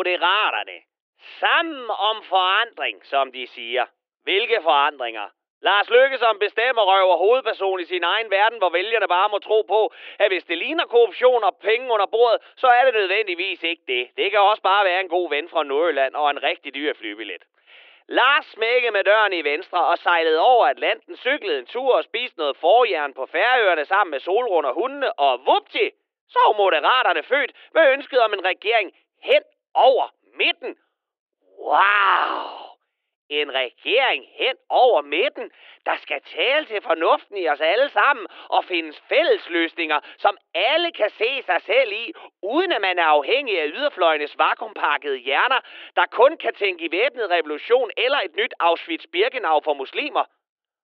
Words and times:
Moderaterne. 0.00 0.78
Sammen 1.40 1.90
om 2.10 2.16
forandring, 2.22 3.06
som 3.06 3.32
de 3.32 3.46
siger. 3.46 3.84
Hvilke 4.24 4.58
forandringer? 4.62 5.26
Lars 5.62 5.90
Løkke 5.90 6.18
som 6.18 6.38
bestemmer 6.38 6.82
røver 6.82 7.16
hovedperson 7.16 7.80
i 7.80 7.84
sin 7.84 8.04
egen 8.04 8.30
verden, 8.30 8.58
hvor 8.58 8.70
vælgerne 8.70 9.08
bare 9.08 9.28
må 9.28 9.38
tro 9.38 9.62
på, 9.62 9.92
at 10.18 10.28
hvis 10.30 10.44
det 10.44 10.58
ligner 10.58 10.86
korruption 10.86 11.44
og 11.44 11.56
penge 11.56 11.92
under 11.94 12.06
bordet, 12.06 12.38
så 12.56 12.66
er 12.66 12.84
det 12.84 12.94
nødvendigvis 12.94 13.62
ikke 13.62 13.82
det. 13.86 14.08
Det 14.16 14.30
kan 14.30 14.40
også 14.40 14.62
bare 14.62 14.84
være 14.84 15.00
en 15.00 15.08
god 15.08 15.30
ven 15.30 15.48
fra 15.48 15.62
Nordjylland 15.62 16.14
og 16.14 16.30
en 16.30 16.42
rigtig 16.42 16.74
dyr 16.74 16.94
flybillet. 16.94 17.42
Lars 18.08 18.46
smækkede 18.46 18.92
med 18.92 19.04
døren 19.04 19.32
i 19.32 19.44
venstre 19.44 19.80
og 19.84 19.98
sejlede 19.98 20.40
over 20.40 20.66
Atlanten, 20.66 21.16
cyklede 21.16 21.58
en 21.58 21.66
tur 21.66 21.96
og 21.96 22.04
spiste 22.04 22.38
noget 22.38 22.56
forjern 22.56 23.14
på 23.14 23.26
færøerne 23.26 23.84
sammen 23.84 24.10
med 24.10 24.20
Solrund 24.20 24.66
og 24.66 24.74
hundene, 24.74 25.12
og 25.12 25.46
vupti, 25.46 25.90
så 26.28 26.38
var 26.46 26.56
moderaterne 26.56 27.22
født 27.22 27.52
med 27.74 27.92
ønsket 27.92 28.18
om 28.20 28.32
en 28.32 28.44
regering 28.44 28.92
hen 29.22 29.42
over 29.74 30.14
midten. 30.34 30.76
Wow! 31.58 32.70
En 33.28 33.54
regering 33.54 34.26
hen 34.28 34.56
over 34.68 35.02
midten, 35.02 35.50
der 35.86 35.96
skal 35.96 36.20
tale 36.22 36.64
til 36.66 36.80
fornuften 36.82 37.36
i 37.36 37.48
os 37.48 37.60
alle 37.60 37.88
sammen 37.88 38.26
og 38.48 38.64
findes 38.64 39.00
fælles 39.08 39.48
løsninger, 39.48 40.00
som 40.18 40.38
alle 40.54 40.92
kan 40.92 41.10
se 41.10 41.42
sig 41.42 41.62
selv 41.62 41.92
i, 41.92 42.12
uden 42.42 42.72
at 42.72 42.80
man 42.80 42.98
er 42.98 43.04
afhængig 43.04 43.60
af 43.60 43.66
yderfløjenes 43.68 44.38
vakuumpakkede 44.38 45.16
hjerner, 45.16 45.60
der 45.96 46.06
kun 46.10 46.36
kan 46.36 46.54
tænke 46.54 46.84
i 46.84 46.92
væbnet 46.92 47.30
revolution 47.30 47.90
eller 47.96 48.18
et 48.18 48.34
nyt 48.36 48.54
Auschwitz-Birkenau 48.62 49.60
for 49.64 49.74
muslimer. 49.74 50.24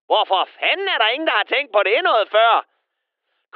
Hvorfor 0.06 0.48
fanden 0.60 0.88
er 0.88 0.98
der 0.98 1.08
ingen, 1.08 1.26
der 1.26 1.32
har 1.32 1.44
tænkt 1.44 1.72
på 1.72 1.82
det 1.82 2.02
noget 2.02 2.28
før? 2.28 2.75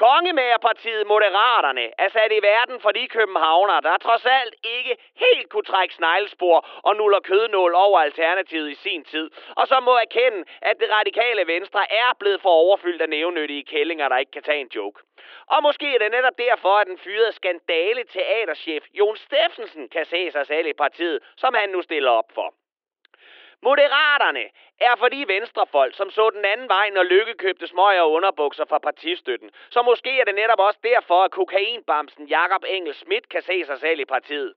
Kongemagerpartiet 0.05 1.07
Moderaterne 1.07 1.87
er 1.99 2.09
sat 2.09 2.33
i 2.33 2.41
verden 2.43 2.81
for 2.81 2.91
de 2.91 3.09
københavnere, 3.09 3.81
der 3.81 3.97
trods 3.97 4.27
alt 4.27 4.55
ikke 4.65 4.97
helt 5.25 5.49
kunne 5.51 5.69
trække 5.73 5.95
sneglespor 5.95 6.67
og 6.83 6.97
nuller 6.97 7.21
kødnål 7.21 7.75
over 7.75 8.01
alternativet 8.01 8.71
i 8.71 8.75
sin 8.75 9.05
tid, 9.05 9.31
og 9.57 9.67
så 9.67 9.81
må 9.81 9.95
erkende, 9.97 10.45
at 10.63 10.77
det 10.81 10.89
radikale 10.99 11.47
venstre 11.47 11.93
er 11.93 12.11
blevet 12.21 12.41
for 12.43 12.51
overfyldt 12.51 13.03
af 13.03 13.09
nævnyttige 13.09 13.65
kællinger, 13.65 14.09
der 14.09 14.17
ikke 14.17 14.33
kan 14.33 14.43
tage 14.43 14.61
en 14.61 14.71
joke. 14.77 15.03
Og 15.47 15.63
måske 15.63 15.95
er 15.95 15.99
det 15.99 16.11
netop 16.11 16.39
derfor, 16.39 16.73
at 16.79 16.87
den 16.87 16.99
fyrede 16.99 17.33
skandale 17.33 18.05
teaterchef 18.05 18.85
Jon 18.95 19.17
Steffensen 19.17 19.89
kan 19.89 20.05
se 20.05 20.31
sig 20.31 20.47
selv 20.47 20.67
i 20.67 20.73
partiet, 20.73 21.19
som 21.37 21.55
han 21.55 21.69
nu 21.69 21.83
stiller 21.83 22.11
op 22.11 22.31
for. 22.35 22.60
Moderaterne 23.63 24.45
er 24.81 24.97
for 24.97 25.09
de 25.09 25.29
venstrefolk, 25.29 25.95
som 25.95 26.11
så 26.11 26.31
den 26.31 26.45
anden 26.45 26.69
vej, 26.69 26.91
når 26.91 27.03
Lykke 27.03 27.35
købte 27.35 27.67
smøger 27.67 28.03
og 28.03 28.13
underbukser 28.13 28.65
fra 28.65 28.79
partistøtten. 28.79 29.51
Så 29.71 29.83
måske 29.83 30.21
er 30.21 30.25
det 30.25 30.35
netop 30.35 30.61
også 30.61 30.81
derfor, 30.83 31.23
at 31.25 31.31
kokainbamsen 31.31 32.27
Jakob 32.27 32.65
Engel 32.69 32.95
Schmidt 32.95 33.29
kan 33.29 33.43
se 33.43 33.65
sig 33.65 33.79
selv 33.79 34.01
i 34.01 34.05
partiet. 34.05 34.55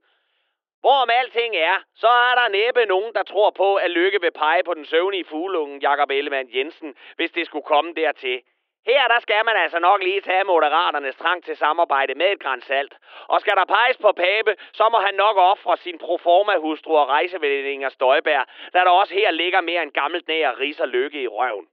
Hvorom 0.79 1.09
alting 1.09 1.55
er, 1.55 1.77
så 1.95 2.07
er 2.07 2.35
der 2.35 2.47
næppe 2.47 2.85
nogen, 2.85 3.13
der 3.13 3.23
tror 3.23 3.49
på, 3.49 3.75
at 3.75 3.91
Lykke 3.91 4.21
vil 4.21 4.31
pege 4.31 4.63
på 4.63 4.73
den 4.73 4.85
søvnige 4.85 5.25
fuglungen 5.25 5.81
Jakob 5.81 6.09
Ellemann 6.11 6.49
Jensen, 6.55 6.95
hvis 7.15 7.31
det 7.31 7.45
skulle 7.45 7.65
komme 7.65 7.93
dertil. 7.93 8.41
Her 8.85 9.07
der 9.07 9.19
skal 9.19 9.45
man 9.45 9.55
altså 9.55 9.79
nok 9.79 10.03
lige 10.03 10.21
tage 10.21 10.43
moderaternes 10.43 11.15
trang 11.15 11.43
til 11.43 11.57
samarbejde 11.57 12.15
med 12.15 12.31
et 12.31 12.39
grænsalt. 12.39 12.93
Og 13.27 13.41
skal 13.41 13.55
der 13.55 13.65
peges 13.65 13.97
på 13.97 14.11
Pape, 14.11 14.55
så 14.73 14.89
må 14.91 14.97
han 14.97 15.15
nok 15.15 15.37
ofre 15.37 15.77
sin 15.77 15.97
proforma-hustru 15.97 16.97
og 16.97 17.07
rejsevendinger 17.07 17.89
Støjbær, 17.89 18.43
da 18.73 18.79
der 18.79 18.89
også 18.89 19.13
her 19.13 19.31
ligger 19.31 19.61
mere 19.61 19.83
en 19.83 19.91
gammelt 19.91 20.27
nær 20.27 20.59
ris 20.59 20.79
og 20.79 20.87
lykke 20.87 21.21
i 21.21 21.27
røven. 21.27 21.67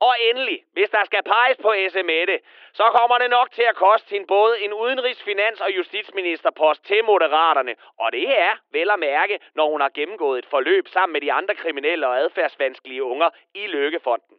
Og 0.00 0.14
endelig, 0.30 0.58
hvis 0.72 0.90
der 0.90 1.04
skal 1.04 1.22
peges 1.22 1.58
på 1.62 1.74
SMette, 1.88 2.40
så 2.72 2.84
kommer 2.96 3.18
det 3.18 3.30
nok 3.30 3.50
til 3.50 3.62
at 3.62 3.76
koste 3.76 4.08
sin 4.08 4.26
både 4.26 4.60
en 4.60 4.72
udenrigs-, 4.72 5.22
finans- 5.22 5.60
og 5.60 5.76
justitsministerpost 5.76 6.84
til 6.84 7.04
moderaterne. 7.04 7.74
Og 7.98 8.12
det 8.12 8.38
er 8.38 8.52
vel 8.72 8.90
at 8.90 8.98
mærke, 8.98 9.40
når 9.54 9.70
hun 9.70 9.80
har 9.80 9.88
gennemgået 9.88 10.38
et 10.38 10.46
forløb 10.46 10.88
sammen 10.88 11.12
med 11.12 11.20
de 11.20 11.32
andre 11.32 11.54
kriminelle 11.54 12.08
og 12.08 12.18
adfærdsvanskelige 12.18 13.04
unger 13.04 13.30
i 13.54 13.66
Lykkefonden. 13.66 14.36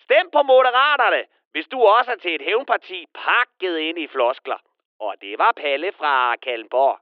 Stem 0.00 0.30
på 0.30 0.42
moderaterne, 0.42 1.24
hvis 1.52 1.66
du 1.66 1.78
også 1.82 2.10
er 2.12 2.16
til 2.16 2.34
et 2.34 2.42
hævnparti 2.42 3.06
pakket 3.14 3.78
ind 3.78 3.98
i 3.98 4.06
floskler. 4.06 4.60
Og 5.00 5.14
det 5.20 5.38
var 5.38 5.52
Palle 5.52 5.92
fra 5.92 6.36
Kalmborg. 6.36 6.98